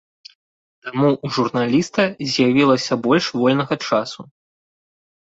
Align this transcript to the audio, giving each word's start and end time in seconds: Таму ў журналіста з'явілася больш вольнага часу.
Таму 0.85 1.05
ў 1.09 1.27
журналіста 1.35 2.01
з'явілася 2.33 2.93
больш 3.05 3.25
вольнага 3.39 3.81
часу. 3.87 4.21